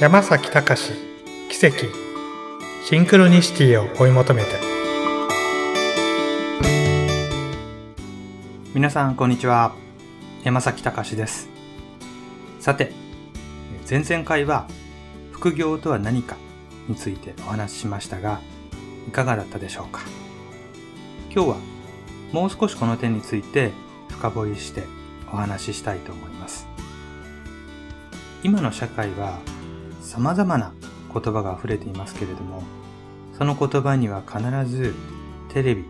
[0.00, 0.92] 山崎隆
[1.50, 1.86] 奇跡
[2.84, 4.50] シンクロニシティを追い求めて。
[8.72, 9.74] 皆さんこんにちは。
[10.44, 11.48] 山崎隆です。
[12.60, 12.92] さて
[13.90, 14.68] 前々回は
[15.32, 16.36] 副業とは何か
[16.86, 18.40] についてお話ししましたが
[19.08, 20.02] いかがだったでしょうか。
[21.34, 21.56] 今日は
[22.30, 23.72] もう少しこの点について
[24.10, 24.84] 深掘りして
[25.32, 26.68] お話ししたいと思います。
[28.44, 29.40] 今の社会は
[30.00, 30.72] 様々な
[31.12, 32.62] 言葉が溢れていますけれども
[33.36, 34.94] その言葉には必ず
[35.52, 35.84] テレビ、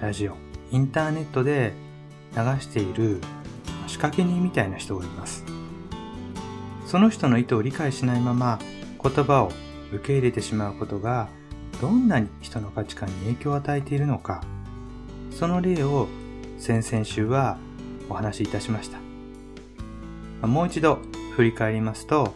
[0.00, 0.36] ラジオ、
[0.70, 1.72] インターネットで
[2.36, 3.20] 流している
[3.86, 5.44] 仕掛け人みたいな人がいます
[6.86, 8.58] その人の意図を理解しないまま
[9.02, 9.52] 言葉を
[9.92, 11.28] 受け入れてしまうことが
[11.80, 14.42] どんなに人の価値観に影響を与えているのか
[15.30, 16.08] その例を
[16.58, 17.58] 先々週は
[18.08, 20.46] お話しいたしました。
[20.46, 20.98] もう一度
[21.36, 22.34] 振り返りますと、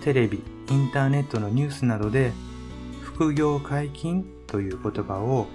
[0.00, 2.32] テレビ、インターネットのニュースなどで
[3.02, 5.46] 副業解禁という言葉を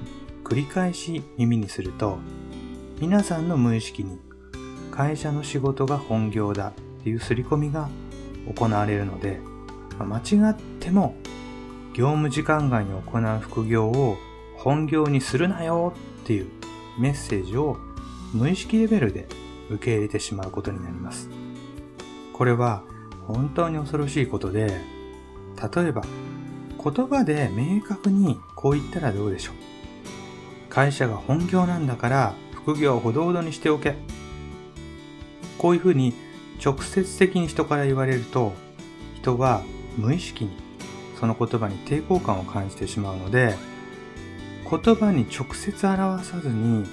[0.44, 2.20] 繰り返し耳にすると、
[3.00, 4.20] 皆さんの無意識に
[4.92, 7.90] 会社の仕事が本業だっていう刷り込みが
[8.56, 9.40] 行われるので、
[9.98, 11.16] 間違っても
[11.94, 14.18] 業務時間外に行う副業を
[14.58, 16.48] 本業にするなよっていう
[17.00, 17.78] メッセージを
[18.34, 19.28] 無意識レベルで
[19.70, 21.30] 受け入れてしまうことになります。
[22.34, 22.84] これは
[23.28, 24.82] 本当に恐ろしいことで、
[25.76, 26.04] 例えば
[26.84, 29.56] 言葉で明確にこう言ったらどうでしょう。
[30.70, 33.96] 会社が本業なんだから副業をほどほどにしておけ。
[35.58, 36.14] こういうふうに
[36.64, 38.54] 直接的に人から言われると、
[39.16, 39.64] 人は
[39.98, 40.52] 無意識に
[41.20, 43.56] その言葉に抵抗感を感じてしまうので、
[44.70, 46.86] 言葉に直接表さずに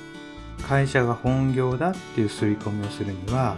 [0.67, 3.57] 会社が本業だっていう刷り込みをするには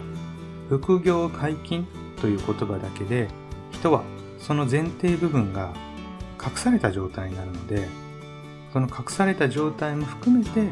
[0.69, 1.85] 副業解禁
[2.21, 3.27] という言葉だけで
[3.71, 4.03] 人は
[4.39, 5.73] その前提部分が
[6.43, 7.87] 隠された状態になるので
[8.73, 10.67] その隠された状態も含めて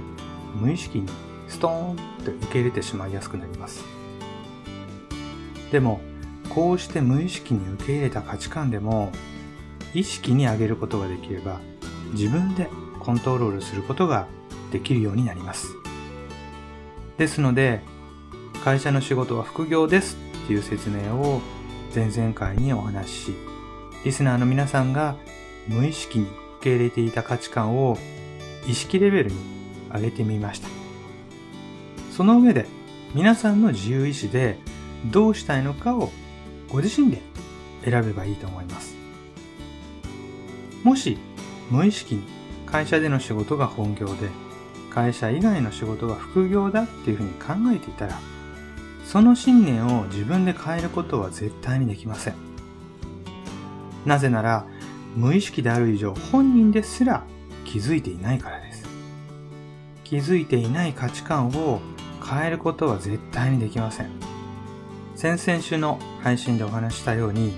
[0.56, 1.08] 無意識に
[1.48, 3.84] ストーンって受け入れてしまいやすくなります。
[5.72, 6.02] でも
[6.50, 9.12] こうして無意識に受け入れた価値観でも
[9.94, 11.60] 意識に上げることができれば
[12.12, 12.70] 自分で
[13.00, 14.28] コントロールすることが
[14.72, 15.68] できるようになります。
[17.18, 17.82] ですので
[18.64, 21.42] 会社の仕事は副業ですっていう説明を
[21.96, 23.34] 前々回にお話しし。
[24.04, 25.16] リスナーの皆さんが
[25.68, 27.98] 無意識に受け入れていた価値観を
[28.68, 29.38] 意識レベルに
[29.94, 30.68] 上げてみました。
[32.12, 32.66] その上で
[33.14, 34.58] 皆さんの自由意志で
[35.06, 36.12] どうしたいのかを
[36.70, 37.22] ご自身で
[37.86, 38.96] 選べばいいと思います。
[40.84, 41.18] もし
[41.70, 42.24] 無意識に
[42.66, 44.30] 会社での仕事が本業で
[44.90, 48.20] 会社以外の仕事が副業だっていうふうに考えていたら
[49.06, 52.36] その信念を自分で変えることは絶対にできません。
[54.06, 54.66] なぜなら
[55.16, 57.24] 無意識である以上本人ですら
[57.66, 58.88] 気づいていないからです。
[60.04, 61.80] 気づいていない価値観を
[62.28, 64.10] 変えることは絶対にできません。
[65.16, 67.54] 先々週の配信でお話したように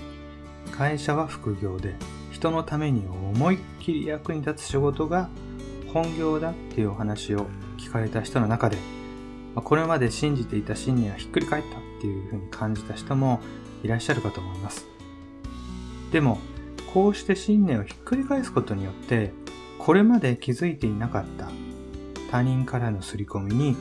[0.72, 1.96] 会社は副業で
[2.32, 5.30] 人のために思いっきり役に立つ仕事が
[5.94, 8.78] 本業だっていうお話を聞かれた人の中で、
[9.56, 13.40] これまで信じていた信念はひっくり返ったっていうふうに感じた人も
[13.84, 14.86] いらっしゃるかと思います。
[16.12, 16.40] でも、
[16.94, 19.34] こうして信念をひっくり返すことによって、
[19.80, 21.50] これまで気づいていなかった
[22.32, 23.76] 他人からの刷り込みに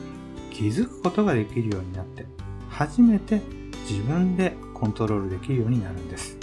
[0.51, 2.25] 気づくことができるようになって、
[2.69, 3.41] 初めて
[3.89, 6.37] 自分でコントロールできるようになるんです。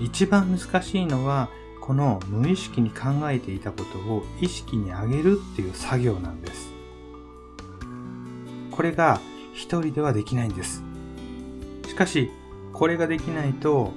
[0.00, 1.48] 一番難しいのは
[1.80, 6.73] この無意識に考えていたことを意識に上げるっていう作業なんです
[8.74, 9.20] これが
[9.52, 10.82] 一人ではできないんです。
[11.86, 12.30] しかし
[12.72, 13.92] これができないと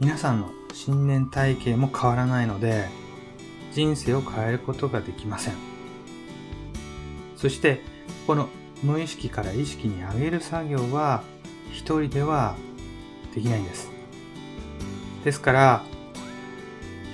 [0.00, 2.88] 皆さんの信念体系も変わらないので
[3.72, 5.54] 人生を変えることができません。
[7.36, 7.82] そして
[8.26, 8.48] この
[8.82, 11.22] 無意識から意識に上げる作業は
[11.70, 12.56] 一人では
[13.34, 13.90] できないんです。
[15.24, 15.82] ですから、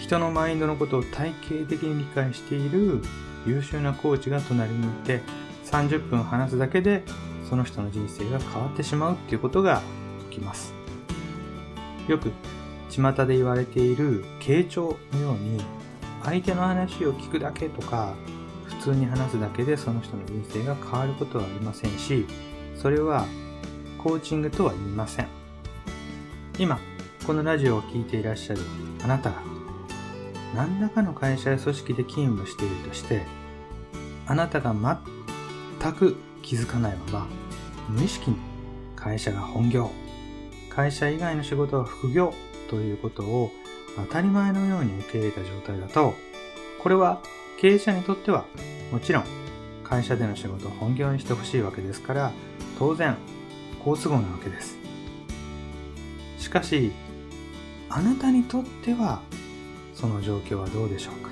[0.00, 3.02] 人のマインドのことを体系的に理解している
[3.46, 5.22] 優秀なコーチが隣にいて、
[5.70, 7.04] 30分話すだけで
[7.48, 9.82] その人の人生が変わってしまうっていうことが
[10.30, 10.74] 起きます。
[12.08, 12.32] よく
[12.90, 15.60] 巷で言われている傾聴のように
[16.24, 18.14] 相手の話を聞くだけとか
[18.64, 22.26] 普通に話すだけでその人の人生が変わることはありませんし
[22.74, 23.26] それは
[23.98, 25.28] コーチングとは言いません
[26.58, 26.80] 今
[27.26, 28.60] このラジオを聴いていらっしゃる
[29.04, 29.42] あなたが
[30.54, 33.24] 何らかの会社や組織で勤務しているとして
[34.26, 34.74] あなたが
[35.80, 37.26] 全く気づかないまま
[37.88, 38.36] 無意識に
[38.96, 39.90] 会社が本業
[40.68, 42.34] 会社以外の仕事は副業
[42.68, 43.50] ということを
[43.96, 46.14] 当たり前のように受け入れた状態だと、
[46.78, 47.20] これは
[47.58, 48.44] 経営者にとっては
[48.92, 49.24] もちろん
[49.82, 52.32] 会社での仕事を本業にしてほしいわけですから、
[52.78, 53.16] 当然
[53.84, 54.78] 好都合なわけです。
[56.38, 56.92] しかし、
[57.88, 59.22] あなたにとっては
[59.94, 61.29] その状況はどうでしょうか？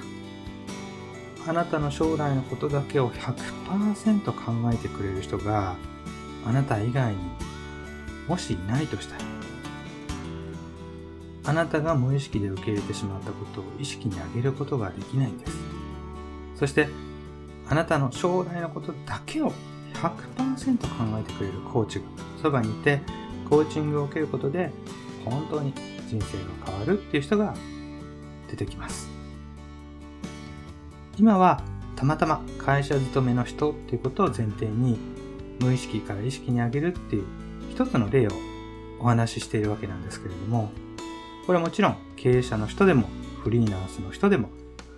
[1.49, 5.77] あなたの将来のことだけを100%考えてくれる人が
[6.45, 7.19] あなた以外に
[8.29, 9.23] もしいないとしたら
[11.45, 15.57] あなたが無意識で受け入れてしまったことを意識に上げることができないんです。
[16.55, 16.89] そして
[17.71, 19.51] あなたの将来のことだけを
[19.95, 22.05] 100%考えてくれるコーチが
[22.43, 23.01] そばにいて
[23.49, 24.71] コーチングを受けることで
[25.25, 25.73] 本当に
[26.09, 27.55] 人生が変わるっていう人が
[28.51, 29.18] 出てきます。
[31.19, 31.63] 今は
[31.97, 34.99] たまたま会社勤めの人っていうことを前提に
[35.61, 37.25] 無意識から意識に上げるっていう
[37.71, 38.31] 一つの例を
[39.01, 40.71] お話ししているわけなんですけれども
[41.47, 43.09] これはもちろん経営者の人でも
[43.43, 44.49] フリーランスの人でも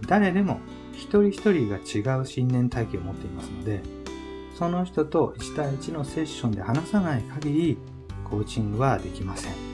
[0.06, 0.60] 誰でも
[0.92, 3.80] 一人一人が違う信念体系を持っていますので
[4.58, 7.78] その人と1対1のセッションで話さない限り
[8.24, 9.70] コーチングはできません。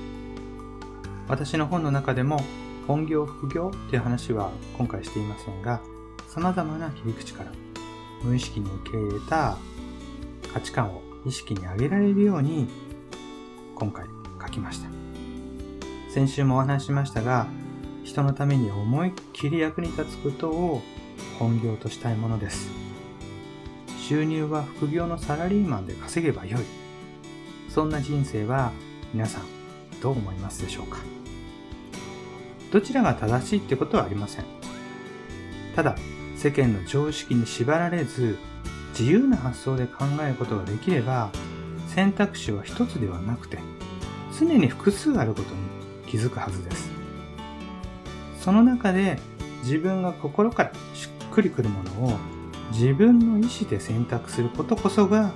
[1.28, 2.38] 私の本の中でも
[2.86, 5.80] 本業副業という話は今回していませんが
[6.36, 7.52] 様々な切り口から
[8.22, 9.56] 無意識に受け入れた
[10.52, 12.68] 価値観を意識に上げられるように
[13.74, 14.04] 今回
[14.42, 14.90] 書きました。
[16.10, 17.46] 先週もお話ししましたが
[18.04, 20.82] 人のために思いっきり役に立つことを
[21.38, 22.68] 本業としたいものです。
[23.98, 26.60] 収入は副業のサラリーマンで稼げばよい。
[27.70, 28.72] そんな人生は
[29.14, 29.42] 皆さん
[30.02, 30.98] どう思いますでしょうか？
[32.70, 34.44] どちらが正しいってことはありません。
[35.74, 35.96] ただ
[36.36, 38.38] 世間の常識に縛られず
[38.98, 41.30] 自由な発想で考えることができれば
[41.88, 43.58] 選択肢は一つではなくて
[44.38, 45.56] 常に複数あることに
[46.06, 46.90] 気づくはずです
[48.40, 49.18] その中で
[49.62, 52.18] 自分が心からしっくりくるものを
[52.72, 55.32] 自分の意思で選択することこそが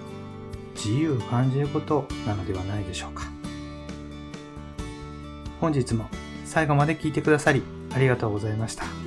[0.75, 3.25] 自由を感じることなのではないでしょうか
[5.61, 6.09] 本日も
[6.45, 7.63] 最後まで聞いてくださり
[7.95, 9.00] ありがとうございました。